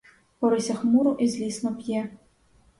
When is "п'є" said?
1.75-2.09